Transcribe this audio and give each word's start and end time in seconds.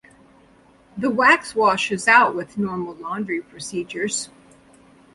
The 0.97 1.11
wax 1.11 1.53
washes 1.53 2.07
out 2.07 2.33
with 2.35 2.57
normal 2.57 2.95
laundry 2.95 3.39
procedures. 3.39 4.29